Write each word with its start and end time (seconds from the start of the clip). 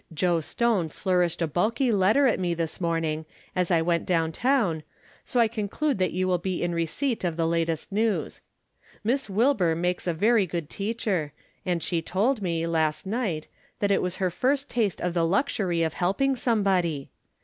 Joe 0.15 0.39
Stone 0.41 0.89
flourished 0.89 1.43
a 1.43 1.47
bulky 1.47 1.91
letter 1.91 2.25
at 2.25 2.39
me 2.39 2.55
this 2.55 2.81
morning, 2.81 3.27
as 3.55 3.69
I 3.69 3.83
went 3.83 4.07
down 4.07 4.31
town, 4.31 4.81
so 5.25 5.39
I 5.39 5.47
conclude 5.47 5.99
that 5.99 6.11
j^ou 6.11 6.25
will 6.25 6.39
be 6.39 6.63
in 6.63 6.73
receipt 6.73 7.23
of 7.23 7.37
the 7.37 7.45
latest 7.47 7.91
news. 7.91 8.41
Miss 9.03 9.29
Wilbur 9.29 9.75
makes 9.75 10.07
a 10.07 10.13
very 10.15 10.47
good 10.47 10.71
teacher, 10.71 11.33
and 11.67 11.83
she 11.83 12.01
told 12.01 12.41
me, 12.41 12.65
last 12.65 13.05
night, 13.05 13.47
that 13.79 13.91
it 13.91 14.01
was 14.01 14.15
her 14.15 14.31
first 14.31 14.71
taste 14.71 14.99
of 15.01 15.13
the 15.13 15.23
luxury 15.23 15.83
of 15.83 15.93
helping 15.93 16.35
somebody! 16.35 17.11